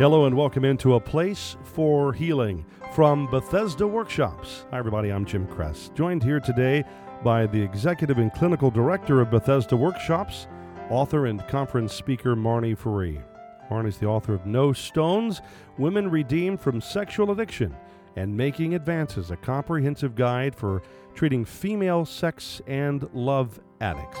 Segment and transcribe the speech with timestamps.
[0.00, 2.64] Hello and welcome into A Place for Healing
[2.94, 4.64] from Bethesda Workshops.
[4.70, 5.10] Hi, everybody.
[5.10, 6.84] I'm Jim Kress, joined here today
[7.22, 10.46] by the Executive and Clinical Director of Bethesda Workshops,
[10.88, 13.22] author and conference speaker Marnie Ferree.
[13.70, 15.42] Marnie's the author of No Stones
[15.76, 17.76] Women Redeemed from Sexual Addiction
[18.16, 20.80] and Making Advances, a comprehensive guide for
[21.14, 24.20] treating female sex and love addicts.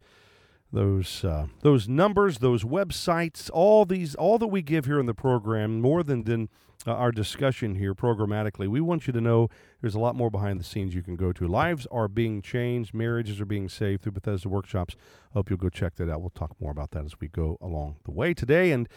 [0.73, 5.15] those uh, those numbers, those websites, all these, all that we give here in the
[5.15, 6.49] program, more than than
[6.87, 8.69] uh, our discussion here programmatically.
[8.69, 9.49] We want you to know
[9.81, 11.47] there's a lot more behind the scenes you can go to.
[11.47, 14.97] Lives are being changed, marriages are being saved through Bethesda workshops.
[15.33, 16.21] Hope you'll go check that out.
[16.21, 18.89] We'll talk more about that as we go along the way today, and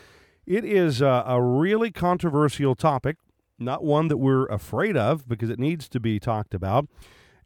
[0.45, 3.17] it is uh, a really controversial topic,
[3.59, 6.87] not one that we're afraid of because it needs to be talked about.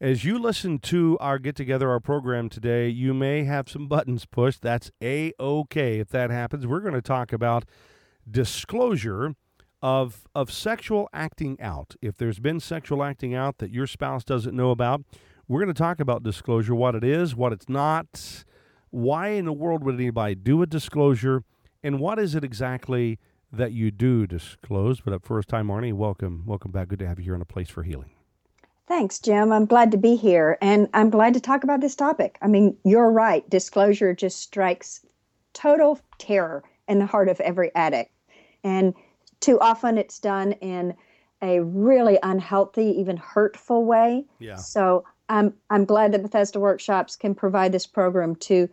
[0.02, 4.26] As you listen to our get together, our program today, you may have some buttons
[4.26, 4.62] pushed.
[4.62, 6.68] That's a okay if that happens.
[6.68, 7.64] We're going to talk about
[8.30, 9.36] disclosure
[9.82, 11.96] of of sexual acting out.
[12.02, 15.04] If there's been sexual acting out that your spouse doesn't know about,
[15.48, 18.44] we're going to talk about disclosure, what it is, what it's not,
[18.90, 21.44] why in the world would anybody do a disclosure,
[21.84, 23.20] and what is it exactly
[23.54, 25.00] that you do disclose.
[25.00, 26.90] But at first time, Marnie, welcome, welcome back.
[26.90, 28.12] Good to have you here on a place for healing.
[28.88, 29.54] Thanks, Jim.
[29.54, 32.38] I'm glad to be here and I'm glad to talk about this topic.
[32.42, 33.50] I mean, you're right.
[33.50, 35.06] Disclosure just strikes
[35.54, 38.12] total terror in the heart of every addict.
[38.64, 38.94] And
[39.40, 40.96] too often it's done in
[41.42, 44.26] a really unhealthy, even hurtful way.
[44.40, 44.56] Yeah.
[44.56, 48.68] So I'm I'm glad that Bethesda Workshops can provide this program to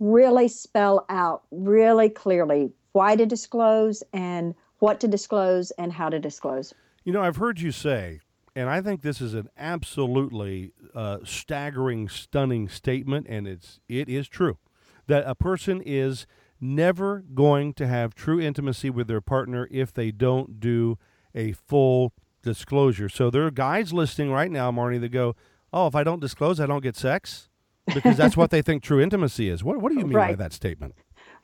[0.00, 6.18] really spell out really clearly why to disclose and what to disclose and how to
[6.18, 6.74] disclose.
[7.04, 8.20] You know, I've heard you say
[8.56, 14.28] and I think this is an absolutely uh, staggering, stunning statement, and it's it is
[14.28, 14.58] true
[15.06, 16.26] that a person is
[16.60, 20.98] never going to have true intimacy with their partner if they don't do
[21.34, 22.12] a full
[22.42, 23.08] disclosure.
[23.08, 25.34] So there are guys listening right now, Marnie, that go,
[25.72, 27.48] "Oh, if I don't disclose, I don't get sex,"
[27.92, 29.64] because that's what they think true intimacy is.
[29.64, 30.38] What What do you mean right.
[30.38, 30.94] by that statement?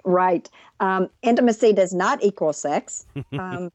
[0.05, 0.49] Right.
[0.81, 3.07] Um, intimacy does not equal sex.
[3.39, 3.71] Um,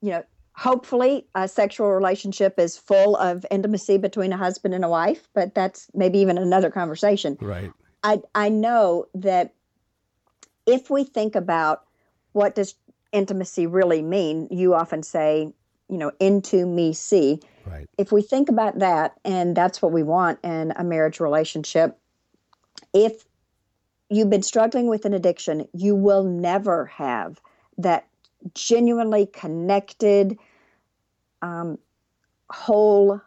[0.00, 4.88] you know, hopefully a sexual relationship is full of intimacy between a husband and a
[4.88, 7.72] wife but that's maybe even another conversation right
[8.04, 9.52] i i know that
[10.66, 11.84] if we think about
[12.32, 12.76] what does
[13.12, 15.52] intimacy really mean you often say
[15.88, 20.04] you know into me see right if we think about that and that's what we
[20.04, 21.98] want in a marriage relationship
[22.92, 23.24] if
[24.14, 27.40] you've been struggling with an addiction you will never have
[27.78, 28.06] that
[28.54, 30.38] genuinely connected,
[31.42, 31.78] um,
[32.50, 33.20] whole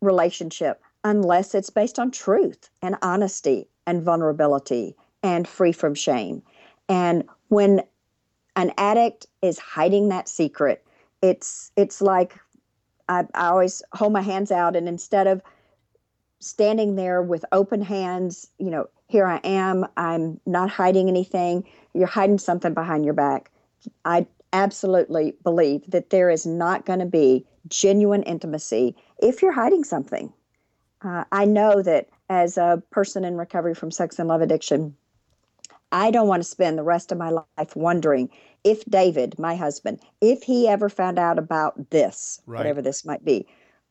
[0.00, 6.42] relationship unless it's based on truth and honesty and vulnerability and free from shame.
[6.88, 7.82] And when
[8.56, 10.84] an addict is hiding that secret,
[11.22, 12.38] it's it's like
[13.08, 15.42] I, I always hold my hands out and instead of
[16.42, 21.64] standing there with open hands, you know, here I am, I'm not hiding anything,
[21.94, 23.50] you're hiding something behind your back.
[24.04, 29.84] I absolutely believe that there is not going to be genuine intimacy if you're hiding
[29.84, 30.32] something.
[31.02, 34.96] Uh, I know that as a person in recovery from sex and love addiction,
[35.90, 38.30] I don't want to spend the rest of my life wondering
[38.64, 42.58] if David, my husband, if he ever found out about this, right.
[42.58, 43.46] whatever this might be,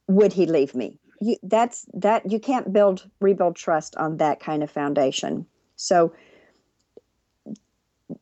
[0.07, 0.99] would he leave me?
[1.21, 5.45] You, that's that you can't build rebuild trust on that kind of foundation.
[5.75, 6.13] So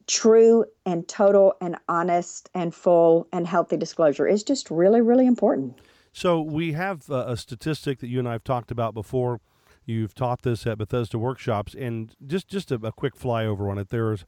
[0.06, 5.80] true and total and honest and full and healthy disclosure is just really, really important.
[6.12, 9.40] So we have a statistic that you and I have talked about before.
[9.86, 13.90] You've taught this at Bethesda workshops, and just just a, a quick flyover on it.
[13.90, 14.26] There's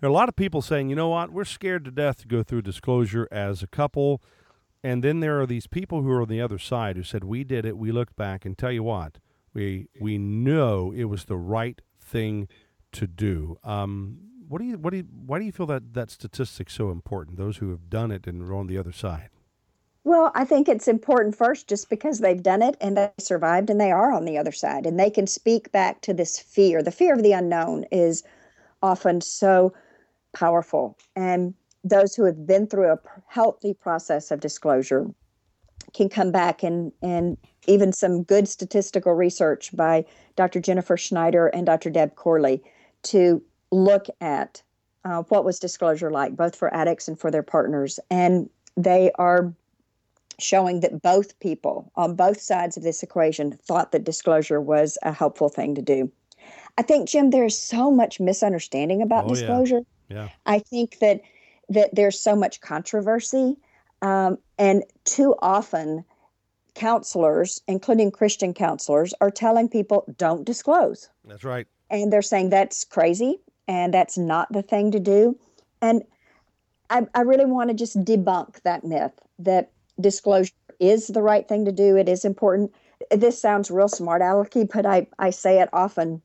[0.00, 2.28] there are a lot of people saying, you know what, we're scared to death to
[2.28, 4.22] go through disclosure as a couple,
[4.82, 7.44] and then there are these people who are on the other side who said, we
[7.44, 9.18] did it, we looked back, and tell you what,
[9.52, 12.48] we we know it was the right thing
[12.92, 13.58] to do.
[13.64, 16.90] Um, what do you what do you why do you feel that that statistic's so
[16.90, 17.36] important?
[17.36, 19.30] Those who have done it and are on the other side.
[20.04, 23.78] Well, I think it's important first just because they've done it and they survived and
[23.78, 26.82] they are on the other side and they can speak back to this fear.
[26.82, 28.22] The fear of the unknown is
[28.82, 29.74] often so
[30.32, 30.96] powerful.
[31.14, 31.52] And
[31.84, 35.06] those who have been through a healthy process of disclosure
[35.94, 37.36] can come back and, and
[37.66, 40.04] even some good statistical research by
[40.36, 40.60] Dr.
[40.60, 41.90] Jennifer Schneider and Dr.
[41.90, 42.62] Deb Corley
[43.04, 44.62] to look at
[45.04, 47.98] uh, what was disclosure like, both for addicts and for their partners.
[48.10, 49.52] And they are
[50.38, 55.12] showing that both people on both sides of this equation thought that disclosure was a
[55.12, 56.10] helpful thing to do.
[56.76, 59.34] I think, Jim, there's so much misunderstanding about Oh, yeah.
[59.34, 59.80] disclosure.
[60.08, 60.28] Yeah.
[60.46, 61.22] I think that
[61.68, 63.56] that there's so much controversy,
[64.02, 66.04] um, and too often,
[66.74, 71.66] counselors, including Christian counselors, are telling people don't disclose, That's right.
[71.90, 75.38] and they're saying that's crazy and that's not the thing to do.
[75.82, 76.02] And
[76.90, 79.70] I, I really want to just debunk that myth that
[80.00, 81.96] disclosure is the right thing to do.
[81.96, 82.72] It is important.
[83.10, 86.22] This sounds real smart alecky, but I, I say it often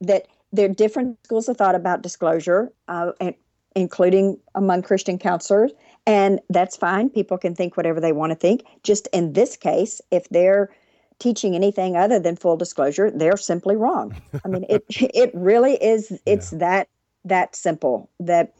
[0.00, 3.34] that there are different schools of thought about disclosure, uh, and,
[3.74, 5.72] including among Christian counselors.
[6.06, 7.10] And that's fine.
[7.10, 8.64] People can think whatever they want to think.
[8.82, 10.70] Just in this case, if they're
[11.18, 14.14] teaching anything other than full disclosure, they're simply wrong.
[14.44, 16.20] I mean, it it really is.
[16.26, 16.88] It's that
[17.24, 18.10] that simple.
[18.18, 18.54] That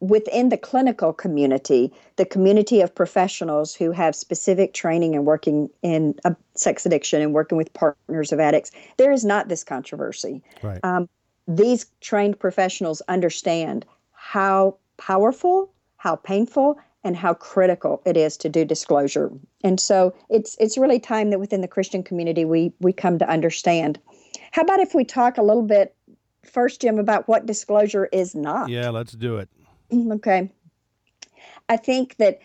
[0.00, 6.14] within the clinical community, the community of professionals who have specific training and working in
[6.24, 10.42] uh, sex addiction and working with partners of addicts, there is not this controversy.
[10.62, 10.80] Right.
[10.82, 11.08] Um,
[11.46, 13.86] these trained professionals understand
[14.24, 19.30] how powerful, how painful, and how critical it is to do disclosure.
[19.62, 23.28] And so it's it's really time that within the Christian community we we come to
[23.28, 24.00] understand.
[24.52, 25.94] How about if we talk a little bit
[26.42, 28.70] first, Jim, about what disclosure is not?
[28.70, 29.50] Yeah, let's do it.
[29.92, 30.50] Mm, okay.
[31.68, 32.40] I think that,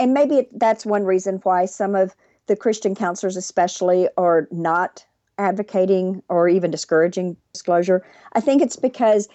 [0.00, 5.04] and maybe that's one reason why some of the Christian counselors, especially, are not
[5.38, 8.04] advocating or even discouraging disclosure.
[8.32, 9.28] I think it's because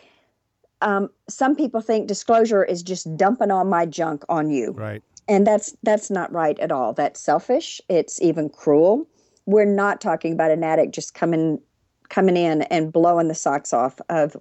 [0.82, 5.04] um, some people think disclosure is just dumping all my junk on you, Right.
[5.28, 6.94] and that's that's not right at all.
[6.94, 7.82] That's selfish.
[7.90, 9.08] It's even cruel.
[9.46, 11.60] We're not talking about an addict just coming
[12.10, 14.36] coming in and blowing the socks off of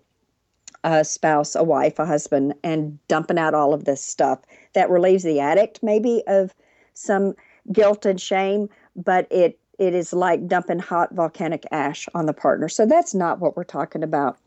[0.85, 4.39] a spouse, a wife, a husband, and dumping out all of this stuff
[4.75, 6.55] that relieves the addict maybe of
[6.95, 7.35] some
[7.73, 12.69] guilt and shame, but it it is like dumping hot volcanic ash on the partner.
[12.69, 14.39] So that's not what we're talking about.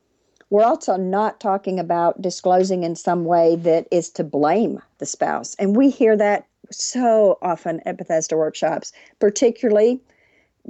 [0.52, 5.56] We're also not talking about disclosing in some way that is to blame the spouse.
[5.56, 10.02] And we hear that so often at Bethesda workshops, particularly,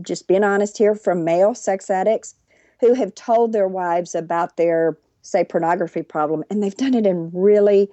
[0.04, 2.36] just being honest here, from male sex addicts
[2.80, 7.32] who have told their wives about their, say, pornography problem, and they've done it in
[7.34, 7.90] really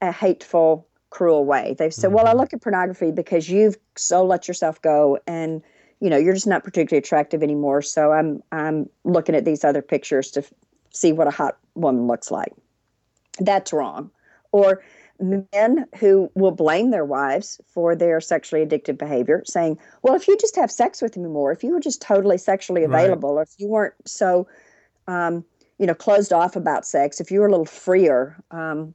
[0.00, 1.74] a hateful, cruel way.
[1.76, 2.38] They've said, Well, I mm-hmm.
[2.38, 5.60] look at pornography because you've so let yourself go and
[5.98, 9.80] you know you're just not particularly attractive anymore so i'm i'm looking at these other
[9.80, 10.42] pictures to
[10.92, 12.52] see what a hot woman looks like.
[13.40, 14.10] That's wrong.
[14.52, 14.82] Or
[15.20, 20.36] men who will blame their wives for their sexually addictive behavior saying well if you
[20.38, 23.04] just have sex with me more if you were just totally sexually Right.
[23.04, 24.48] available or if you weren't so
[25.06, 25.44] um,
[25.78, 28.94] you know closed off about sex if you were a little freer um,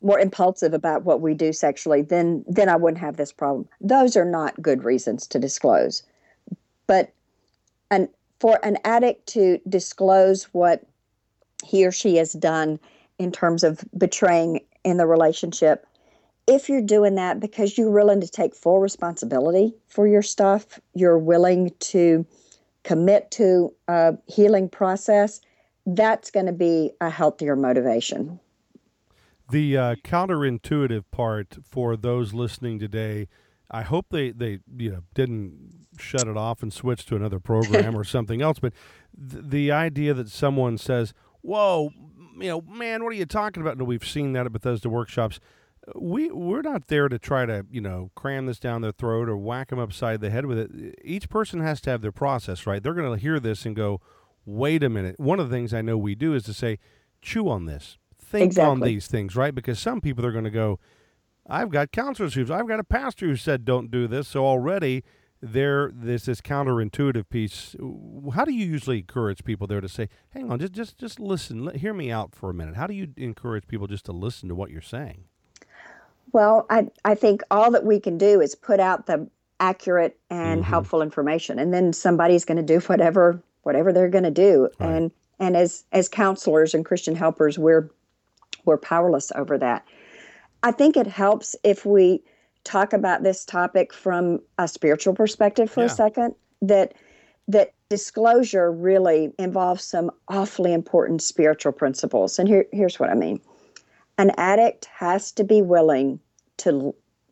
[0.00, 3.66] more impulsive about what we do sexually then then i wouldn't have this problem.
[3.80, 6.04] Those are not good reasons to disclose.
[6.86, 7.12] But
[7.90, 8.08] an
[8.38, 10.84] for an addict to disclose what
[11.64, 12.78] he or she has done
[13.18, 15.86] in terms of betraying in the relationship
[16.46, 21.18] if you're doing that because you're willing to take full responsibility for your stuff you're
[21.18, 22.26] willing to
[22.82, 25.40] commit to a healing process
[25.86, 28.38] that's going to be a healthier motivation
[29.50, 33.28] The uh, counterintuitive part for those listening today,
[33.70, 37.94] I hope they, they you know didn't shut it off and switch to another program
[38.00, 38.58] or something else.
[38.58, 38.72] But
[39.16, 41.12] th- the idea that someone says,
[41.44, 41.90] "Whoa,
[42.40, 45.40] you know, man, what are you talking about?" And we've seen that at Bethesda workshops.
[45.94, 49.36] We we're not there to try to you know cram this down their throat or
[49.36, 50.98] whack them upside the head with it.
[51.04, 52.82] Each person has to have their process, right?
[52.82, 54.00] They're going to hear this and go,
[54.46, 56.78] "Wait a minute." One of the things I know we do is to say,
[57.20, 59.54] "Chew on this." Think on these things, right?
[59.54, 60.80] Because some people are going to go,
[61.46, 64.28] I've got counselors who've, I've got a pastor who said don't do this.
[64.28, 65.04] So already
[65.44, 67.76] there, there's this counterintuitive piece.
[68.34, 71.64] How do you usually encourage people there to say, hang on, just, just, just listen,
[71.64, 72.76] Let- hear me out for a minute.
[72.76, 75.24] How do you encourage people just to listen to what you're saying?
[76.32, 79.28] Well, I, I think all that we can do is put out the
[79.60, 80.64] accurate and Mhm.
[80.64, 84.68] helpful information, and then somebody's going to do whatever whatever they're going to do.
[84.80, 84.90] Right.
[84.90, 87.88] And and as as counselors and Christian helpers, we're
[88.64, 89.86] we're powerless over that.
[90.62, 92.22] I think it helps if we
[92.64, 95.86] talk about this topic from a spiritual perspective for Yeah.
[95.86, 96.34] a second.
[96.62, 96.94] That
[97.46, 102.38] that disclosure really involves some awfully important spiritual principles.
[102.38, 103.40] And here, here's what I mean
[104.16, 106.20] an addict has to be willing
[106.58, 106.70] to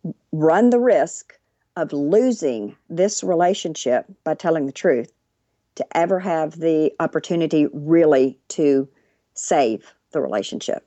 [0.05, 1.39] l- run the risk
[1.77, 5.11] of losing this relationship by telling the truth
[5.77, 8.87] to ever have the opportunity really to
[9.35, 10.87] save the relationship.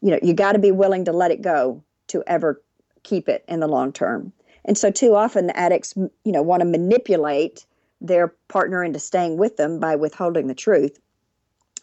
[0.00, 2.60] You know, you got to be willing to let it go to ever
[3.08, 4.32] keep it in the long term.
[4.64, 7.64] And so, too often, the addicts, you know, want to manipulate
[8.00, 11.00] their partner into staying with them by withholding the truth.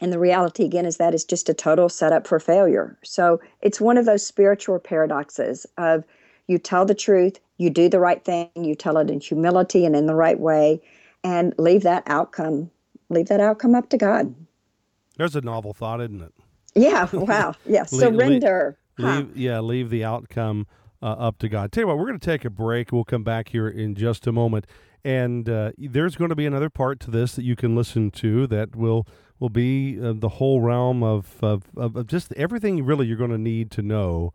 [0.01, 2.98] And the reality, again, is that is just a total setup for failure.
[3.03, 6.03] So, it's one of those spiritual paradoxes of
[6.48, 9.96] you tell the truth, you do the right thing, you tell it in humility and
[9.96, 10.82] in the right way,
[11.24, 12.70] and leave that outcome,
[13.10, 14.36] leave that outcome up to God.
[15.17, 16.34] There's a novel thought, isn't it?
[16.75, 17.08] Yeah.
[17.13, 17.55] Wow.
[17.65, 17.84] Yeah.
[17.86, 18.77] Surrender.
[18.98, 19.24] Leave, huh.
[19.34, 19.60] yeah.
[19.62, 20.67] Leave the outcome
[21.02, 21.72] uh, up to God.
[21.72, 22.92] Tell you what, we're going to take a break.
[22.92, 24.66] We'll come back here in just a moment,
[25.04, 28.48] and uh, there's going to be another part to this that you can listen to
[28.48, 29.08] that will
[29.40, 33.38] will be uh, the whole realm of, of, of just everything really you're going to
[33.38, 34.32] need to know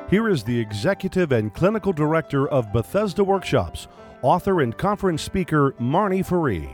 [0.09, 3.87] Here is the executive and clinical director of Bethesda Workshops,
[4.21, 6.73] author and conference speaker Marnie Ferree.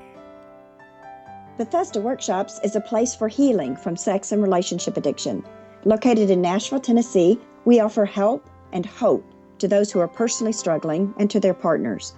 [1.57, 5.45] Bethesda Workshops is a place for healing from sex and relationship addiction.
[5.85, 9.30] Located in Nashville, Tennessee, we offer help and hope
[9.61, 12.15] to those who are personally struggling and to their partners.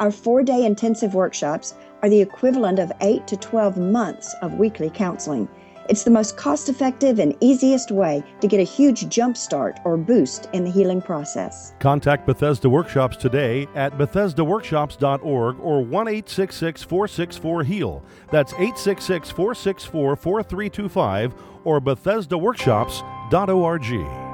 [0.00, 4.90] Our four day intensive workshops are the equivalent of 8 to 12 months of weekly
[4.90, 5.48] counseling.
[5.88, 9.96] It's the most cost effective and easiest way to get a huge jump start or
[9.96, 11.72] boost in the healing process.
[11.80, 18.04] Contact Bethesda Workshops today at BethesdaWorkshops.org or 1 866 464 HEAL.
[18.30, 24.27] That's 866 464 4325 or BethesdaWorkshops.org.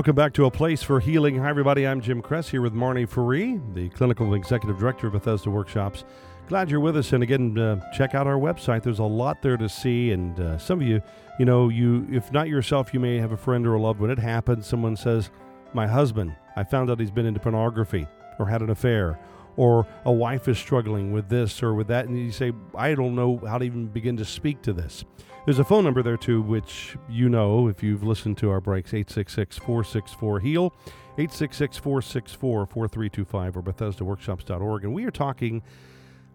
[0.00, 1.36] Welcome back to A Place for Healing.
[1.36, 1.86] Hi, everybody.
[1.86, 6.04] I'm Jim Kress here with Marnie Ferree, the Clinical Executive Director of Bethesda Workshops.
[6.48, 7.12] Glad you're with us.
[7.12, 8.82] And again, uh, check out our website.
[8.82, 10.12] There's a lot there to see.
[10.12, 11.02] And uh, some of you,
[11.38, 14.08] you know, you if not yourself, you may have a friend or a loved one.
[14.08, 14.66] It happens.
[14.66, 15.28] Someone says,
[15.74, 18.06] My husband, I found out he's been into pornography
[18.38, 19.18] or had an affair
[19.56, 22.06] or a wife is struggling with this or with that.
[22.06, 25.04] And you say, I don't know how to even begin to speak to this.
[25.46, 28.92] There's a phone number there too, which you know if you've listened to our breaks
[28.92, 30.74] 866 464 HEAL,
[31.16, 34.84] 866 464 4325 or BethesdaWorkshops.org.
[34.84, 35.62] And we are talking,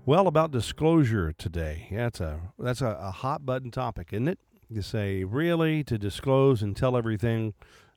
[0.08, 1.88] well, about disclosure today.
[1.92, 4.40] Yeah, that's a, that's a, a hot button topic, isn't it?
[4.70, 7.54] You say, really, to disclose and tell everything.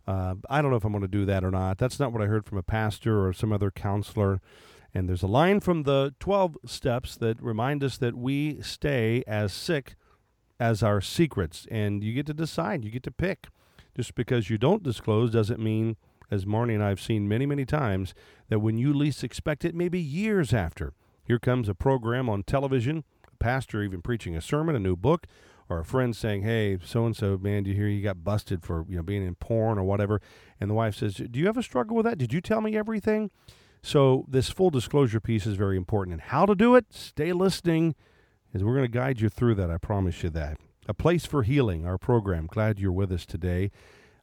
[0.06, 1.78] Uh, I don't know if I'm going to do that or not.
[1.78, 4.42] That's not what I heard from a pastor or some other counselor.
[4.92, 9.54] And there's a line from the 12 steps that remind us that we stay as
[9.54, 9.96] sick
[10.60, 12.84] as our secrets, and you get to decide.
[12.84, 13.48] You get to pick.
[13.94, 15.96] Just because you don't disclose doesn't mean,
[16.30, 18.14] as Marnie and I have seen many, many times,
[18.48, 20.92] that when you least expect it, maybe years after,
[21.24, 25.26] here comes a program on television, a pastor even preaching a sermon, a new book,
[25.68, 28.64] or a friend saying, "Hey, so and so, man, do you hear you got busted
[28.64, 30.20] for you know being in porn or whatever?"
[30.60, 32.18] And the wife says, "Do you have a struggle with that?
[32.18, 33.30] Did you tell me everything?"
[33.82, 36.14] So this full disclosure piece is very important.
[36.14, 36.86] And how to do it?
[36.90, 37.94] Stay listening
[38.52, 39.71] is we're going to guide you through that.
[39.71, 40.59] I promise you that.
[40.88, 42.47] A Place for Healing, our program.
[42.47, 43.71] Glad you're with us today.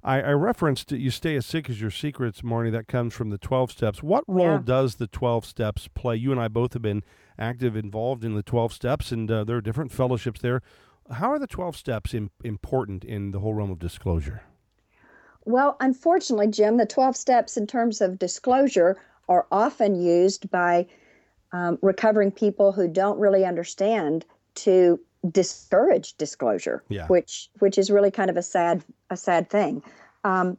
[0.04, 2.72] I, I referenced you stay as sick as your secrets, Marnie.
[2.72, 4.04] That comes from the 12 steps.
[4.04, 4.62] What role yeah.
[4.64, 6.16] does the 12 steps play?
[6.16, 7.04] You and I both have been
[7.40, 10.62] active, involved in the 12 steps, and uh, there are different fellowships there.
[11.12, 14.44] How are the 12 steps in, important in the whole realm of disclosure?
[15.44, 20.88] Well, unfortunately, Jim, the 12 steps in terms of disclosure are often used by
[21.52, 24.26] um, recovering people who don't really understand
[24.56, 25.00] to
[25.32, 27.08] discourage disclosure, yeah.
[27.08, 29.82] which which is really kind of a sad a sad thing.
[30.24, 30.58] Um,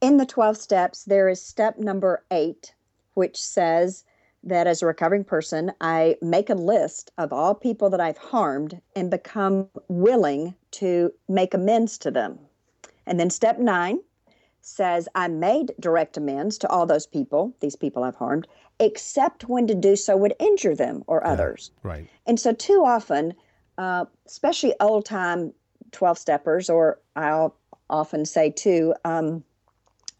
[0.00, 2.74] in the twelve steps, there is step number eight,
[3.14, 4.04] which says
[4.44, 8.80] that as a recovering person, I make a list of all people that I've harmed
[8.94, 12.38] and become willing to make amends to them.
[13.06, 13.98] And then step nine
[14.60, 18.46] says I made direct amends to all those people, these people I've harmed,
[18.80, 21.70] except when to do so would injure them or yeah, others.
[21.82, 22.08] Right.
[22.26, 23.34] And so, too often,
[23.78, 25.52] uh, especially old time
[25.92, 27.54] 12 steppers, or I'll
[27.90, 29.42] often say too, um,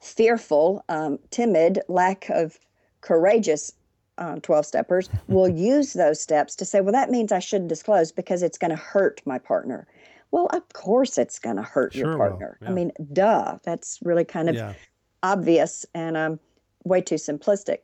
[0.00, 2.58] fearful, um, timid, lack of
[3.00, 3.72] courageous
[4.18, 8.10] uh, 12 steppers will use those steps to say, well, that means I shouldn't disclose
[8.12, 9.86] because it's going to hurt my partner.
[10.30, 12.58] Well, of course it's going to hurt Sure your partner.
[12.60, 12.68] yeah.
[12.68, 13.58] I mean, duh.
[13.64, 14.74] That's really kind of Yeah.
[15.22, 16.40] obvious and um,
[16.84, 17.78] way too simplistic.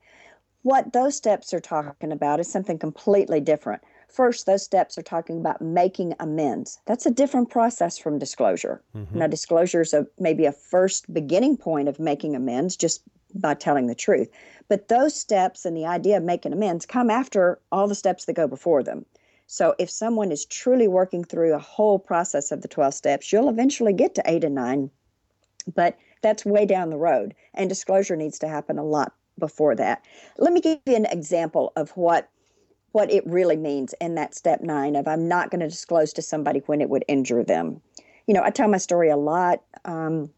[0.65, 3.83] What those steps are talking about is something completely different.
[4.09, 6.81] First, those steps are talking about making amends.
[6.87, 8.83] That's a different process from disclosure.
[8.97, 9.19] Mm-hmm.
[9.19, 13.03] Now, disclosure is a, maybe a first beginning point of making amends just
[13.35, 14.31] by telling the truth.
[14.69, 18.33] But those steps and the idea of making amends come after all the steps that
[18.33, 19.05] go before them.
[19.47, 23.51] So, if someone is truly working through a whole process of the 12 steps, you'll
[23.51, 24.91] eventually get to eight and nine
[25.75, 30.05] but that's way down the road and disclosure needs to happen a lot before that
[30.39, 32.29] let me give you an example of what
[32.93, 36.23] what it really means in that step nine of i'm not going to disclose to
[36.23, 37.81] somebody when it would injure them
[38.27, 40.31] you know i tell my story a lot um,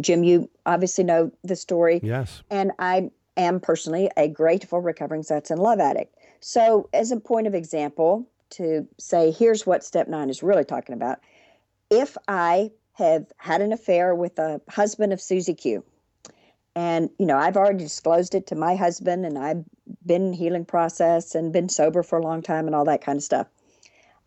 [0.00, 2.42] jim you obviously know the story Yes.
[2.50, 6.16] and I am personally a grateful recovering sex and love addict.
[6.40, 10.94] So, as a point of example, to say, here's what step nine is really talking
[10.94, 11.18] about.
[11.90, 15.84] If I have had an affair with a husband of Susie Q,
[16.76, 19.64] and you know, I've already disclosed it to my husband, and I've
[20.04, 23.16] been in healing process and been sober for a long time and all that kind
[23.16, 23.48] of stuff.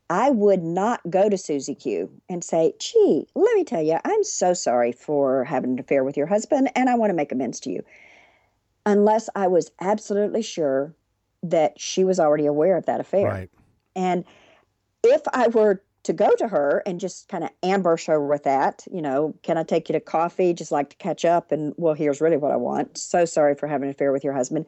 [0.09, 4.23] I would not go to Susie Q and say, gee, let me tell you, I'm
[4.23, 7.59] so sorry for having an affair with your husband, and I want to make amends
[7.61, 7.85] to you
[8.85, 10.95] unless I was absolutely sure
[11.43, 13.27] that she was already aware of that affair.
[13.27, 13.49] Right.
[13.95, 14.25] And
[15.03, 18.85] if I were to go to her and just kind of ambush her with that,
[18.91, 20.53] you know, can I take you to coffee?
[20.53, 21.51] Just like to catch up.
[21.51, 22.97] And well, here's really what I want.
[22.97, 24.65] So sorry for having an affair with your husband.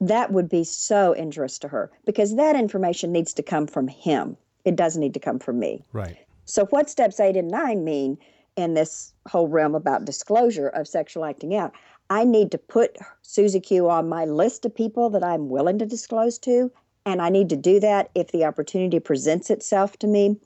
[0.00, 4.36] That would be so injurious to her because that information needs to come from him.
[4.64, 5.84] It doesn't need to come from me.
[5.92, 6.16] Right.
[6.46, 8.18] So, what steps eight and nine mean
[8.56, 11.72] in this whole realm about disclosure of sexual acting out?
[12.08, 15.86] I need to put Susie Q on my list of people that I'm willing to
[15.86, 16.72] disclose to,
[17.06, 20.40] and I need to do that if the opportunity presents itself to me.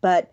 [0.00, 0.30] But,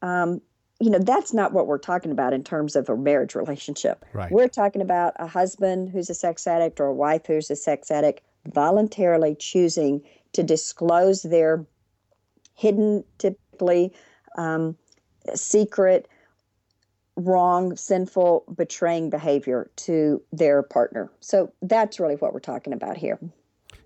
[0.00, 0.40] um,
[0.80, 4.04] you know, that's not what we're talking about in terms of a marriage relationship.
[4.12, 4.30] Right.
[4.30, 7.90] We're talking about a husband who's a sex addict or a wife who's a sex
[7.90, 8.20] addict
[8.52, 11.64] voluntarily choosing to disclose their
[12.54, 13.92] hidden, typically
[14.36, 14.76] um,
[15.34, 16.08] secret,
[17.16, 21.10] wrong, sinful, betraying behavior to their partner.
[21.20, 23.18] So that's really what we're talking about here.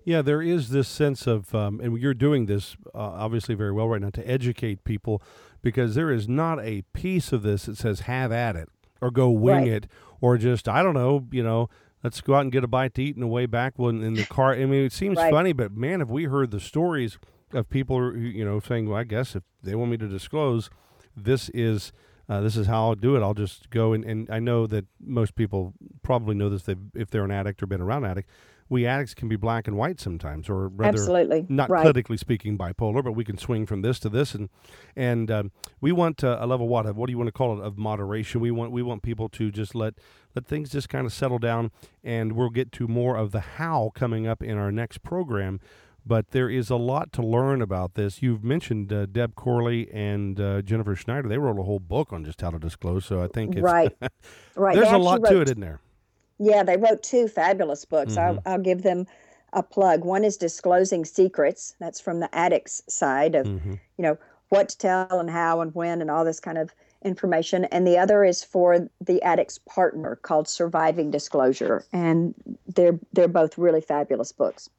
[0.07, 3.89] Yeah, there is this sense of, um, and you're doing this uh, obviously very well
[3.89, 5.21] right now to educate people
[5.61, 8.69] because there is not a piece of this that says have at it
[9.01, 9.67] or go wing Right.
[9.83, 9.87] it
[10.21, 11.67] or just, I don't know, you know,
[12.05, 14.25] let's go out and get a bite to eat and away back when in the
[14.25, 14.53] car.
[14.53, 15.29] I mean, it seems Right.
[15.29, 17.17] funny, but man, have we heard the stories
[17.51, 20.69] of people, who, you know, saying, well, I guess if they want me to disclose,
[21.17, 21.91] this is.
[22.29, 23.21] Uh, this is how I'll do it.
[23.21, 25.71] I'll just go and, and I know that most people
[26.03, 26.63] probably know this.
[26.63, 28.29] They've, if they're an addict or been around addict,
[28.69, 31.45] we addicts can be black and white sometimes, or rather, Absolutely.
[31.49, 31.85] not right.
[31.85, 34.49] clinically speaking bipolar, but we can swing from this to this, and
[34.95, 37.57] and um, we want uh, a level what of what do you want to call
[37.57, 38.41] it of moderation.
[38.41, 39.95] We want we want people to just let
[40.35, 41.71] let things just kind of settle down,
[42.03, 45.59] and we'll get to more of the how coming up in our next program.
[46.05, 48.21] But there is a lot to learn about this.
[48.21, 51.27] You've mentioned uh, Deb Corley and uh, Jennifer Schneider.
[51.27, 53.03] They wrote a whole book on just how to disclose.
[53.05, 53.93] So I think it's, Right.
[54.55, 54.73] Right.
[54.75, 55.81] there's They a lot actually to it in there.
[56.39, 58.15] Yeah, they wrote two fabulous books.
[58.15, 58.17] Mhm.
[58.21, 59.07] I'll, I'll give them
[59.53, 60.03] a plug.
[60.03, 61.75] One is Disclosing Secrets.
[61.79, 64.17] That's from the addict's side of, hmm you know,
[64.49, 66.71] what to tell and how and when and all this kind of
[67.03, 67.65] information.
[67.65, 71.83] And the other is for the addict's partner called Surviving Disclosure.
[71.91, 72.35] And
[72.67, 74.69] they're they're both really fabulous books.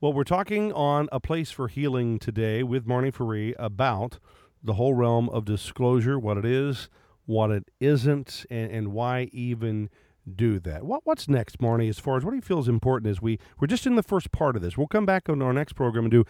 [0.00, 4.18] Well, we're talking on A Place for Healing today with Marnie Ferree about
[4.62, 6.88] the whole realm of disclosure, what it is,
[7.24, 9.88] what it isn't, and, and why even
[10.34, 10.84] do that.
[10.84, 13.38] What What's next, Marnie, as far as what do you feel is important as we,
[13.60, 14.76] we're just in the first part of this.
[14.76, 16.24] We'll come back on our next program and do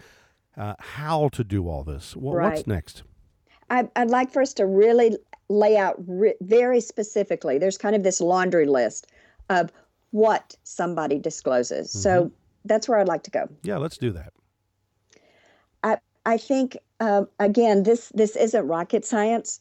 [0.55, 2.15] uh, how to do all this.
[2.15, 3.03] What, What's next?
[3.69, 5.17] I, I'd like for us to really
[5.49, 7.57] lay out re- very specifically.
[7.57, 9.07] There's kind of this laundry list
[9.49, 9.71] of
[10.11, 11.91] what somebody discloses.
[11.91, 12.31] So
[12.65, 13.49] that's where I'd like to go.
[13.63, 14.33] Yeah, let's do that.
[15.83, 19.59] I, I think um, again, this this isn't rocket science,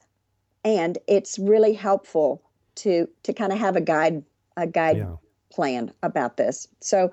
[0.64, 2.42] and it's really helpful
[2.76, 4.22] to to kind of have a guide
[4.56, 5.16] a guide Yeah.
[5.50, 6.68] plan about this.
[6.80, 7.10] So,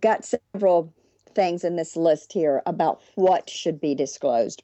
[0.00, 0.92] got several
[1.34, 4.62] things in this list here about what should be disclosed.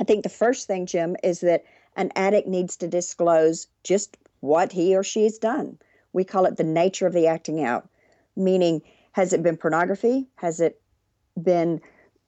[0.00, 1.64] I think the first thing, Jim, is that
[1.96, 5.78] an addict needs to disclose just what he or she has done.
[6.12, 7.88] We call it the nature of the acting out,
[8.36, 8.82] meaning
[9.12, 10.28] has it been pornography?
[10.36, 10.80] Has it
[11.40, 11.80] been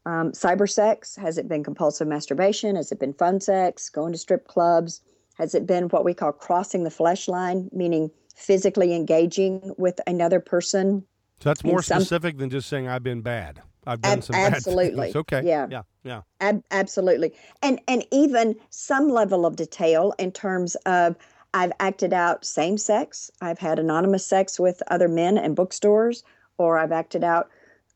[0.05, 1.17] um, cyber sex?
[1.17, 2.77] Has it been compulsive masturbation?
[2.77, 3.89] Has it been fun sex?
[3.89, 5.01] Going to strip clubs?
[5.35, 10.41] Has it been what we call crossing the flesh line, meaning physically engaging with another
[10.41, 11.05] person?
[11.41, 13.61] So that's more some, specific than just saying I've been bad.
[13.87, 15.09] I've done ab- some absolutely.
[15.09, 15.43] Bad okay.
[15.45, 15.67] Yeah.
[15.71, 15.83] Yeah.
[16.05, 16.23] Yeah.
[16.41, 17.33] Ab- absolutely.
[17.63, 21.17] And and even some level of detail in terms of
[21.55, 23.31] I've acted out same sex.
[23.41, 26.25] I've had anonymous sex with other men in bookstores,
[26.59, 27.51] or I've acted out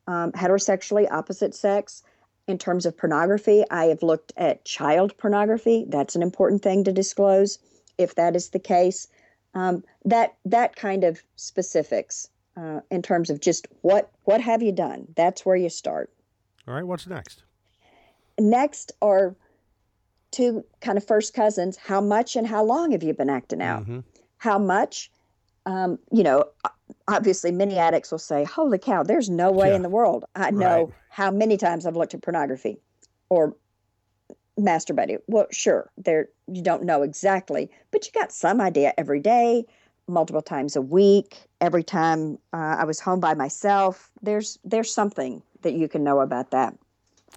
[0.06, 2.02] um, heterosexually opposite sex.
[2.46, 5.84] In terms of pornography, I have looked at child pornography.
[5.88, 7.58] That's an important thing to disclose
[7.98, 9.08] if that is the case.
[9.54, 14.72] Um, that that kind of specifics uh, in terms of just what what have you
[14.72, 15.08] done.
[15.16, 16.10] That's where you start.
[16.68, 16.84] All right.
[16.84, 17.42] What's next?
[18.38, 19.34] Next are
[20.30, 21.76] two kind of first cousins.
[21.76, 23.82] How much and how long have you been acting out?
[23.82, 24.00] Mm-hmm.
[24.38, 25.10] How much?
[25.64, 26.44] Um, you know,
[27.08, 29.76] obviously many addicts will say, "Holy cow, there's no way yeah.
[29.76, 30.94] in the world I know right.
[31.16, 32.76] How many times I've looked at pornography
[33.30, 33.56] or
[34.58, 39.64] masturbated." Well, sure, there you don't know exactly, but you got some idea every day,
[40.06, 44.10] multiple times a week, every time uh, I was home by myself.
[44.20, 46.74] There's there's something that you can know about that.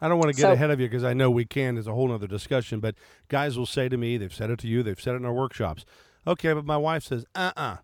[0.01, 1.75] I don't want to get so, ahead of you because I know we can.
[1.75, 2.95] There's a whole other discussion, but
[3.29, 5.33] guys will say to me, they've said it to you, they've said it in our
[5.33, 5.85] workshops.
[6.27, 7.61] Okay, but my wife says, uh uh-uh.
[7.61, 7.77] uh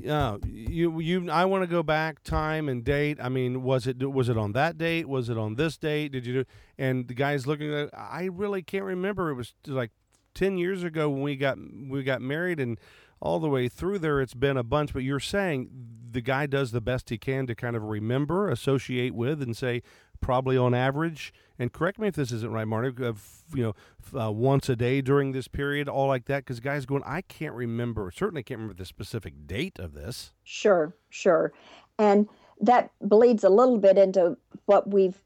[0.00, 1.30] yeah, you you.
[1.30, 3.18] I want to go back time and date.
[3.20, 5.08] I mean, was it was it on that date?
[5.08, 6.12] Was it on this date?
[6.12, 6.44] Did you do?
[6.78, 7.90] And the guy's looking at.
[7.96, 9.30] I really can't remember.
[9.30, 9.90] It was like
[10.34, 12.78] ten years ago when we got we got married, and
[13.20, 14.92] all the way through there, it's been a bunch.
[14.92, 15.70] But you're saying
[16.10, 19.82] the guy does the best he can to kind of remember, associate with, and say
[20.22, 21.34] probably on average.
[21.58, 23.04] And correct me if this isn't right, Marty.
[23.04, 23.12] Uh,
[23.54, 23.74] you
[24.14, 26.38] know, uh, once a day during this period, all like that.
[26.38, 28.10] Because guys going, I can't remember.
[28.10, 30.32] Certainly can't remember the specific date of this.
[30.44, 31.52] Sure, sure,
[31.98, 32.26] and
[32.62, 35.20] that bleeds a little bit into what we've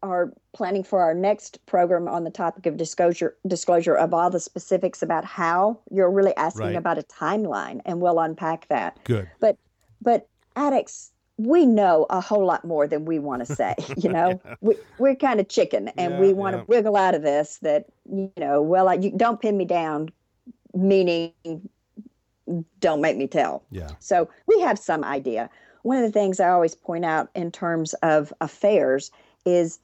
[0.00, 4.38] are planning for our next program on the topic of disclosure disclosure of all the
[4.38, 6.76] specifics about how you're really asking right.
[6.76, 9.56] about a timeline and we'll unpack that good but
[10.00, 14.40] but addicts we know a whole lot more than we want to say you know?
[14.44, 14.54] Yeah.
[14.60, 16.64] we, we're kind of chicken and yeah, we want to yeah.
[16.68, 20.10] wiggle out of this that you know well you don't pin me down
[20.74, 21.32] meaning
[22.80, 23.64] don't make me tell.
[23.70, 23.90] Yeah.
[23.98, 25.50] So we have some idea.
[25.82, 29.10] One of the things i always point out in terms of affairs
[29.44, 29.78] is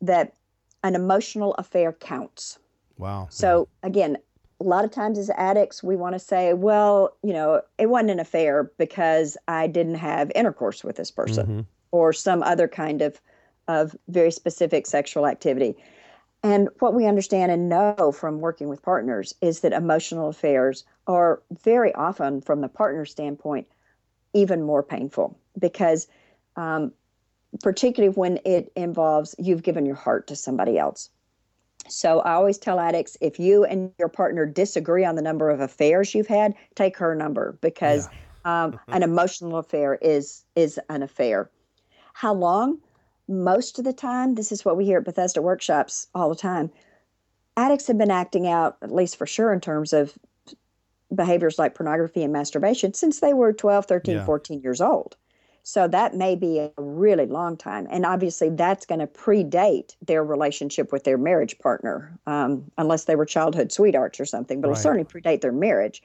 [0.00, 0.34] that
[0.82, 2.58] an emotional affair counts.
[2.98, 3.28] Wow.
[3.30, 4.18] So again
[4.60, 8.10] a lot of times as addicts, we want to say, well, you know, it wasn't
[8.10, 11.60] an affair because I didn't have intercourse with this person mm-hmm.
[11.92, 13.20] or some other kind of,
[13.68, 15.76] of very specific sexual activity.
[16.42, 21.42] And what we understand and know from working with partners is that emotional affairs are
[21.62, 23.66] very often, from the partner standpoint,
[24.32, 26.06] even more painful because,
[26.56, 26.92] um,
[27.62, 31.10] particularly when it involves you've given your heart to somebody else.
[31.88, 35.60] So I always tell addicts if you and your partner disagree on the number of
[35.60, 38.08] affairs you've had, take her number because
[38.44, 38.64] yeah.
[38.64, 41.50] um, an emotional affair is is an affair.
[42.14, 42.78] How long?
[43.28, 46.70] Most of the time, this is what we hear at Bethesda workshops all the time.
[47.56, 50.16] Addicts have been acting out, at least for sure, in terms of
[51.14, 54.24] behaviors like pornography and masturbation since they were 12, 13, yeah.
[54.24, 55.16] 14 years old.
[55.68, 57.88] So that may be a really long time.
[57.90, 63.16] And obviously, that's going to predate their relationship with their marriage partner, um, unless they
[63.16, 64.74] were childhood sweethearts or something, but right.
[64.74, 66.04] it'll certainly predate their marriage.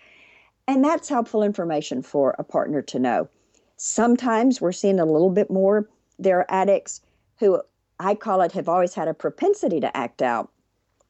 [0.68, 3.30] And that's helpful information for a partner to know.
[3.78, 5.88] Sometimes we're seeing a little bit more.
[6.18, 7.02] There are addicts
[7.38, 7.62] who
[8.00, 10.50] I call it have always had a propensity to act out.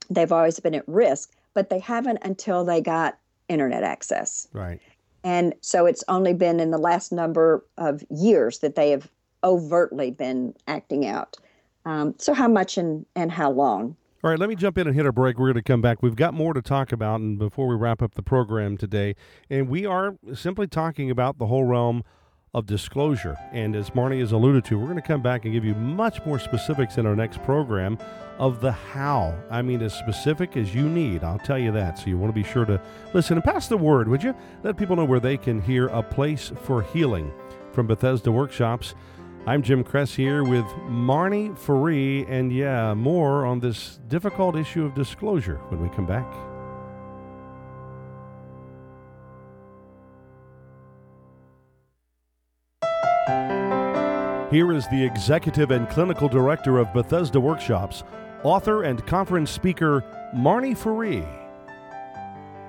[0.10, 4.50] They've always been at risk, but they haven't until they got internet access.
[4.52, 4.82] Right.
[5.24, 9.10] And so it's only been in the last number of years that they have
[9.44, 11.38] overtly been acting out.
[11.86, 13.96] Um, so, how much and, and how long?
[14.24, 15.40] All right, let me jump in and hit a break.
[15.40, 16.04] We're going to come back.
[16.04, 19.16] We've got more to talk about, and before we wrap up the program today,
[19.50, 22.04] and we are simply talking about the whole realm
[22.54, 23.38] of disclosure.
[23.54, 26.24] And as Marnie has alluded to, we're going to come back and give you much
[26.26, 27.98] more specifics in our next program
[28.40, 29.38] of the how.
[29.50, 31.98] I mean, as specific as you need, I'll tell you that.
[31.98, 32.82] So you want to be sure to
[33.14, 34.36] listen and pass the word, would you?
[34.64, 37.32] Let people know where they can hear a place for healing
[37.72, 38.96] from Bethesda Workshops.
[39.48, 44.94] I'm Jim Kress here with Marnie Ferree, and yeah, more on this difficult issue of
[44.94, 46.51] disclosure when we come back.
[54.52, 58.04] Here is the executive and clinical director of Bethesda Workshops,
[58.44, 60.04] author and conference speaker
[60.36, 61.26] Marnie Ferree.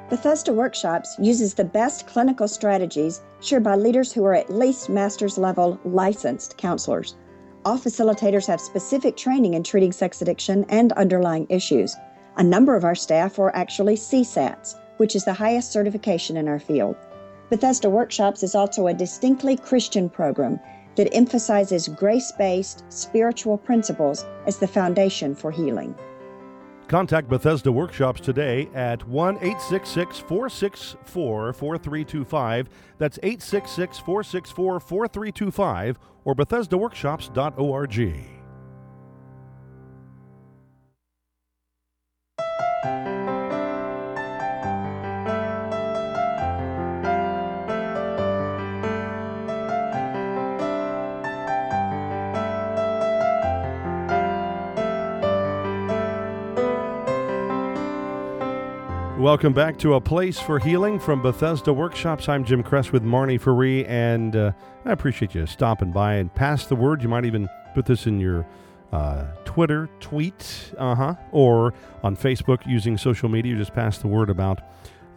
[0.09, 5.37] Bethesda Workshops uses the best clinical strategies shared by leaders who are at least master's
[5.37, 7.16] level licensed counselors.
[7.64, 11.97] All facilitators have specific training in treating sex addiction and underlying issues.
[12.37, 16.61] A number of our staff are actually CSATs, which is the highest certification in our
[16.61, 16.95] field.
[17.51, 20.61] Bethesda Workshops is also a distinctly Christian program
[20.96, 25.94] that emphasizes grace based spiritual principles as the foundation for healing.
[26.88, 32.68] Contact Bethesda Workshops today at 1 866 464 4325.
[32.98, 38.41] That's 866 464 4325 or BethesdaWorkshops.org.
[59.23, 62.29] Welcome back to A Place for Healing from Bethesda Workshops.
[62.29, 64.51] I'm Jim Kress with Marnie Ferree, and uh,
[64.85, 67.05] I appreciate you stopping by and pass the word.
[67.05, 68.45] You might even put this in your
[68.91, 73.55] uh, Twitter tweet, uh huh, or on Facebook using social media.
[73.55, 74.61] Just pass the word about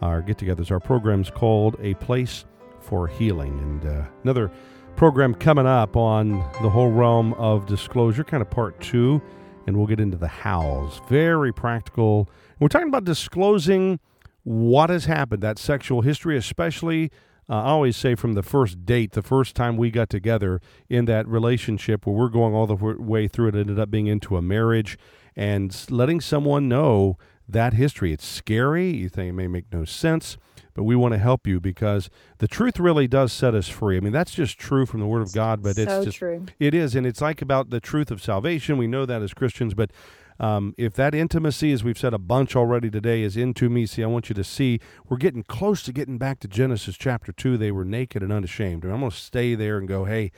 [0.00, 0.70] our get togethers.
[0.70, 2.44] Our program's called A Place
[2.78, 3.58] for Healing.
[3.58, 4.52] And uh, another
[4.94, 6.30] program coming up on
[6.62, 9.20] the whole realm of disclosure, kind of part two,
[9.66, 11.00] and we'll get into the hows.
[11.08, 14.00] Very practical we're talking about disclosing
[14.42, 17.10] what has happened, that sexual history, especially.
[17.48, 21.04] Uh, I always say from the first date, the first time we got together in
[21.04, 24.42] that relationship where we're going all the way through it, ended up being into a
[24.42, 24.98] marriage
[25.36, 28.12] and letting someone know that history.
[28.12, 28.90] It's scary.
[28.90, 30.36] You think it may make no sense,
[30.74, 33.96] but we want to help you because the truth really does set us free.
[33.96, 36.46] I mean, that's just true from the Word of God, but so it's just true.
[36.58, 38.76] It is, and it's like about the truth of salvation.
[38.76, 39.90] We know that as Christians, but
[40.38, 44.02] um, if that intimacy, as we've said a bunch already today, is into me, see,
[44.02, 47.56] I want you to see we're getting close to getting back to Genesis chapter 2.
[47.56, 48.84] They were naked and unashamed.
[48.84, 50.32] And I'm going to stay there and go, hey,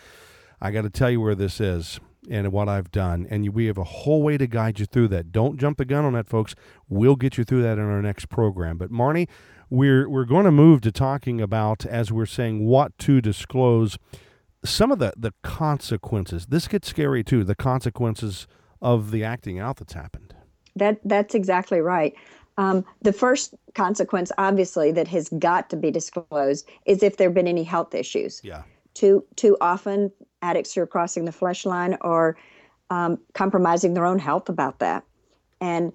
[0.61, 1.99] I got to tell you where this is
[2.31, 3.27] and what I've done.
[3.31, 5.33] And we have a whole way to guide you through that.
[5.33, 6.55] Don't jump the gun on that, folks.
[6.89, 8.79] We'll get you through that in our next program.
[8.79, 9.29] But Marnie,
[9.71, 13.99] we're we're going to move to talking about, as we're saying, what to disclose.
[14.65, 16.47] Some of the the consequences.
[16.47, 17.45] This gets scary too.
[17.45, 18.47] The consequences
[18.83, 20.35] of the acting out that's happened.
[20.77, 22.15] That that's exactly right.
[22.57, 27.35] Um, the first consequence, obviously, that has got to be disclosed is if there have
[27.35, 28.41] been any health issues.
[28.43, 28.63] Yeah.
[28.95, 30.11] Too too often,
[30.43, 32.37] addicts who are crossing the flesh line are
[32.91, 35.05] um, compromising their own health about that,
[35.61, 35.93] and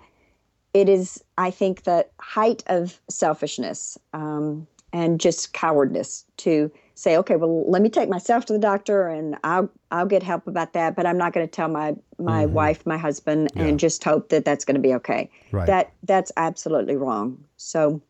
[0.73, 7.35] it is, I think, the height of selfishness um, and just cowardness to say, okay,
[7.35, 10.95] well, let me take myself to the doctor and I'll I'll get help about that,
[10.95, 12.53] but I'm not going to tell my my mm-hmm.
[12.53, 13.63] wife, my husband, yeah.
[13.63, 15.29] and just hope that that's going to be okay.
[15.51, 15.67] Right.
[15.67, 17.43] That that's absolutely wrong.
[17.57, 18.01] So,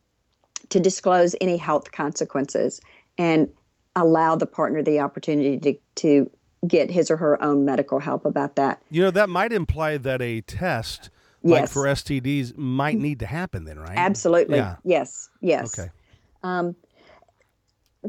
[0.69, 2.81] to disclose any health consequences
[3.17, 3.49] and
[3.95, 6.31] allow the partner the opportunity to to
[6.67, 8.81] get his or her own medical help about that.
[8.89, 11.09] You know, that might imply that a test
[11.43, 11.61] yes.
[11.61, 13.97] like for STDs might need to happen then, right?
[13.97, 14.57] Absolutely.
[14.57, 14.77] Yeah.
[14.83, 15.29] Yes.
[15.41, 15.77] Yes.
[15.77, 15.89] Okay.
[16.43, 16.75] Um,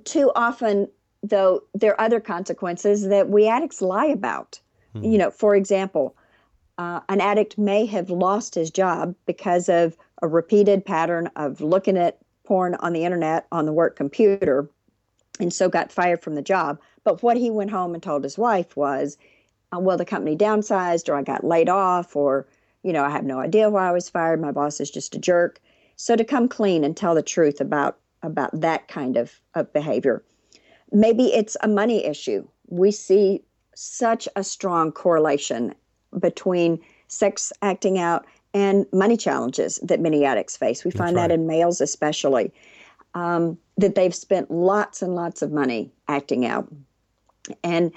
[0.05, 0.89] too often,
[1.23, 4.61] though, there are other consequences that we addicts lie about.
[4.93, 5.05] Hmm.
[5.05, 6.17] You know, for example,
[6.79, 11.97] uh, an addict may have lost his job because of a repeated pattern of looking
[11.97, 14.69] at porn on the internet on the work computer
[15.41, 16.79] and so got fired from the job.
[17.03, 19.19] But what he went home and told his wife was,
[19.75, 22.47] uh, well, the company downsized, or I got laid off, or,
[22.83, 24.41] you know, I have no idea why I was fired.
[24.41, 25.61] My boss is just a jerk.
[25.97, 30.25] So to come clean and tell the truth about about that kind of, of behavior.
[30.91, 32.47] Maybe it's a money issue.
[32.69, 33.43] We see
[33.75, 35.75] such a strong correlation
[36.19, 40.85] between sex acting out and money challenges that many addicts face.
[40.85, 41.29] We That's find right.
[41.29, 42.53] that in males especially,
[43.15, 46.69] um, that they've spent lots and lots of money acting out.
[47.63, 47.93] And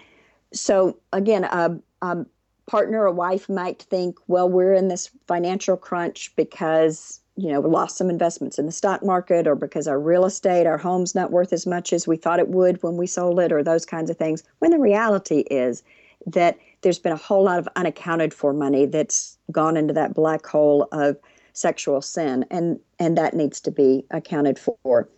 [0.53, 2.25] so, again, a, a
[2.67, 7.69] partner, a wife might think, well, we're in this financial crunch because you know, we
[7.69, 11.32] lost some investments in the stock market or because our real estate, our home's not
[11.32, 14.10] worth as much as we thought it would when we sold it or those kinds
[14.10, 14.43] of things.
[14.58, 15.84] When the reality is
[16.25, 20.47] that there's been a whole lot of unaccounted for money that's gone into that black
[20.47, 21.15] hole of
[21.58, 25.10] sexual sin and and that needs to be accounted for.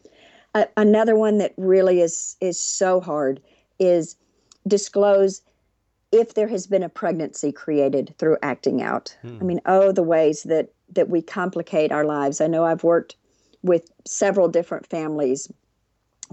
[0.56, 3.42] Uh, another one that really is is so hard
[3.78, 4.16] is
[4.68, 5.42] disclose
[6.12, 9.16] if there has been a pregnancy created through acting out.
[9.22, 9.38] Hmm.
[9.40, 12.42] I mean, oh, the ways that that we complicate our lives.
[12.42, 13.16] I know I've worked
[13.62, 15.52] with several different families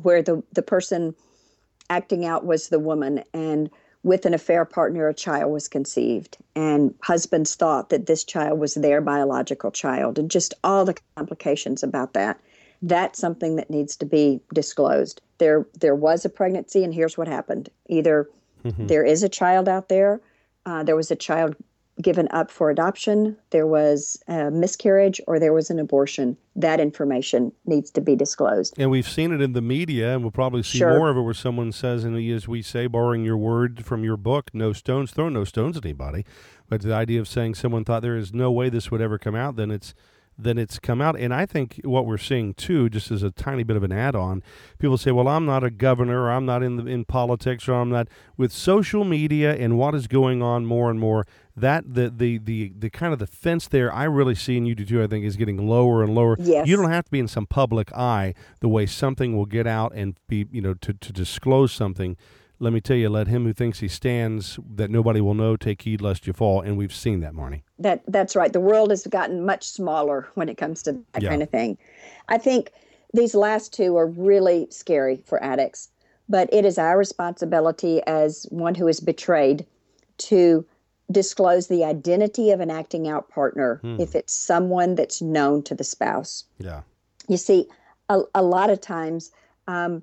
[0.02, 1.14] where the the person
[1.90, 3.70] acting out was the woman and
[4.06, 6.36] with an affair partner a child was conceived.
[6.54, 11.82] And husbands thought that this child was their biological child and just all the complications
[11.82, 12.40] about that.
[12.80, 15.22] That's something that needs to be disclosed.
[15.38, 17.68] There there was a pregnancy and here's what happened.
[17.88, 18.30] Either
[18.64, 18.86] mm-hmm.
[18.86, 20.20] there is a child out there
[20.66, 21.56] uh, there was a child
[22.02, 27.50] given up for adoption, there was a miscarriage, or there was an abortion, that information
[27.64, 28.74] needs to be disclosed.
[28.78, 30.98] And we've seen it in the media, and we'll probably see Sure.
[30.98, 34.16] more of it where someone says, and as we say, borrowing your word from your
[34.18, 36.24] book, no stones thrown, no stones at anybody.
[36.68, 39.34] But the idea of saying someone thought there is no way this would ever come
[39.34, 39.94] out, then it's
[40.38, 41.18] then it's come out.
[41.18, 44.42] And I think what we're seeing too, just as a tiny bit of an add-on,
[44.78, 47.72] people say, "Well, I'm not a governor, or I'm not in the, in politics, or
[47.72, 51.24] I'm not." With social media and what is going on more and more,
[51.56, 54.74] that the the the the kind of the fence there, I really see, and you
[54.74, 55.02] do too.
[55.02, 56.36] I think is getting lower and lower.
[56.38, 56.66] Yes.
[56.68, 59.92] You don't have to be in some public eye the way something will get out
[59.94, 62.16] and be, you know, to to disclose something.
[62.58, 65.82] Let me tell you, let him who thinks he stands that nobody will know take
[65.82, 67.62] heed lest you fall, and we've seen that, Marnie.
[67.78, 68.52] That that's right.
[68.52, 71.28] The world has gotten much smaller when it comes to that Yeah.
[71.30, 71.76] kind of thing.
[72.28, 72.70] I think
[73.12, 75.88] these last two are really scary for addicts,
[76.28, 79.66] but it is our responsibility as one who is betrayed
[80.18, 80.64] to
[81.10, 85.84] disclose the identity of an acting out partner if it's someone that's known to the
[85.84, 86.44] spouse.
[86.58, 86.82] Yeah.
[87.28, 87.66] You see,
[88.08, 89.30] a, a lot of times,
[89.68, 90.02] um,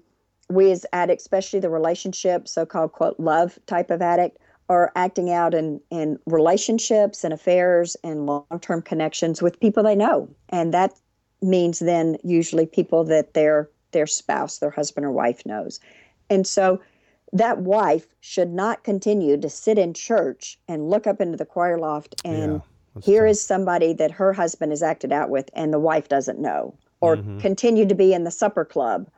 [0.49, 4.37] we as addicts, especially the relationship, so called quote love type of addict,
[4.69, 9.95] are acting out in, in relationships and affairs and long term connections with people they
[9.95, 10.29] know.
[10.49, 10.93] And that
[11.41, 15.79] means then usually people that their their spouse, their husband or wife knows.
[16.29, 16.81] And so
[17.33, 21.77] that wife should not continue to sit in church and look up into the choir
[21.79, 22.53] loft and
[22.95, 23.31] Yeah, here tough.
[23.31, 27.17] is somebody that her husband has acted out with and the wife doesn't know or
[27.17, 27.39] Mm-hmm.
[27.39, 29.09] continue to be in the supper club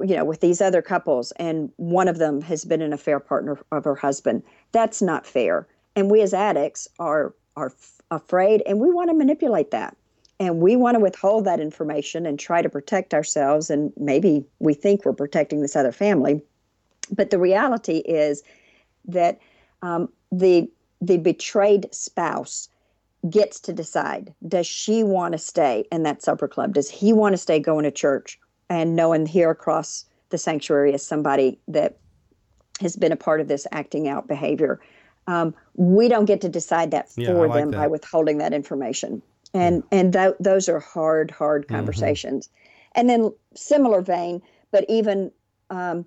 [0.00, 3.56] you know with these other couples and one of them has been an affair partner
[3.70, 8.80] of her husband that's not fair and we as addicts are are f- afraid and
[8.80, 9.96] we want to manipulate that
[10.40, 14.74] and we want to withhold that information and try to protect ourselves and maybe we
[14.74, 16.40] think we're protecting this other family
[17.14, 18.42] but the reality is
[19.06, 19.38] that
[19.82, 20.68] um, the
[21.00, 22.68] the betrayed spouse
[23.30, 27.32] gets to decide does she want to stay in that supper club does he want
[27.32, 31.98] to stay going to church and knowing here across the sanctuary is somebody that
[32.80, 34.80] has been a part of this acting out behavior
[35.28, 37.76] um, we don't get to decide that Yeah, for like them that.
[37.76, 39.22] by withholding that information
[39.54, 41.76] and and th- those are hard hard Mm-hmm.
[41.76, 42.48] conversations
[42.96, 45.30] and then similar vein but even
[45.70, 46.04] um,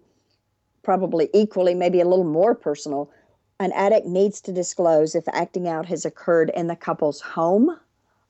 [0.86, 3.12] probably equally, maybe a little more personal,
[3.60, 7.78] an addict needs to disclose if acting out has occurred in the couple's home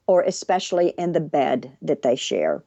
[0.08, 2.64] or especially in the bed that they share.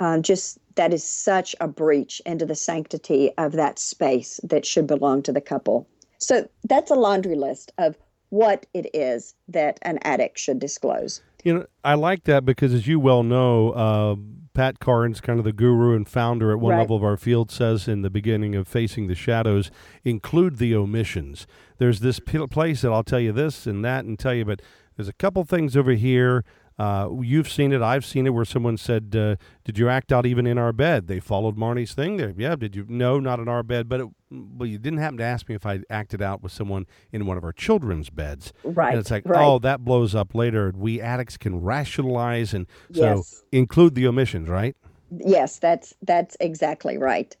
[0.00, 4.86] Um, just that is such a breach into the sanctity of that space that should
[4.86, 5.86] belong to the couple.
[6.18, 7.98] So that's a laundry list of
[8.30, 11.20] what it is that an addict should disclose.
[11.44, 14.16] You know, I like that because, as you well know, uh,
[14.54, 16.80] Pat Carnes, kind of the guru and founder at one Right.
[16.80, 19.70] level of our field, says in the beginning of Facing the Shadows,
[20.04, 21.46] include the omissions.
[21.78, 24.60] There's this p- place that I'll tell you this and that and tell you, but
[24.96, 26.44] there's a couple things over here.
[26.78, 30.26] Uh, you've seen it, I've seen it, where someone said, uh, "Did you act out
[30.26, 32.16] even in our bed?" They followed Marnie's thing.
[32.16, 32.56] There, yeah.
[32.56, 32.86] Did you?
[32.88, 35.66] No, not in our bed, but it, well, you didn't happen to ask me if
[35.66, 38.52] I acted out with someone in one of our children's beds.
[38.64, 39.44] Right, And it's like, right.
[39.44, 40.72] oh, that blows up later.
[40.74, 43.44] We addicts can rationalize and so Yes.
[43.52, 44.74] include the omissions, right?
[45.10, 47.36] Yes, that's that's exactly right.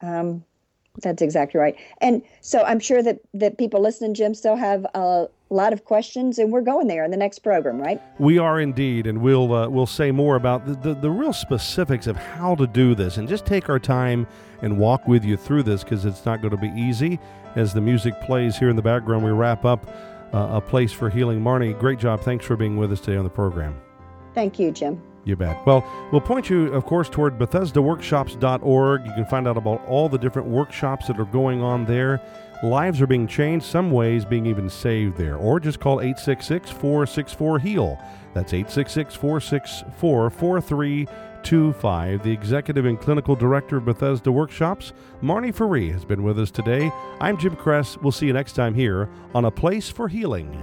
[0.00, 0.42] Um,
[1.02, 1.76] that's exactly right.
[2.00, 4.86] And so I'm sure that that people listening, Jim, still have
[5.50, 8.00] a lot of questions, and we're going there in the next program, right?
[8.18, 12.06] We are indeed, and we'll uh, we'll say more about the, the the real specifics
[12.06, 14.26] of how to do this, and just take our time
[14.62, 17.18] and walk with you through this because it's not going to be easy.
[17.56, 19.88] As the music plays here in the background, we wrap up
[20.32, 21.40] uh, a place for healing.
[21.40, 22.20] Marnie, great job.
[22.20, 23.80] Thanks for being with us today on the program.
[24.34, 25.02] Thank you, Jim.
[25.24, 25.66] You bet.
[25.66, 29.06] Well, we'll point you, of course, toward BethesdaWorkshops.org.
[29.06, 32.22] You can find out about all the different workshops that are going on there.
[32.62, 35.36] Lives are being changed, some ways being even saved there.
[35.36, 37.98] Or just call 866 464 HEAL.
[38.34, 42.22] That's 866 464 4325.
[42.22, 44.92] The executive and clinical director of Bethesda Workshops,
[45.22, 46.92] Marnie Ferree, has been with us today.
[47.18, 47.96] I'm Jim Kress.
[47.96, 50.54] We'll see you next time here on A Place for Healing.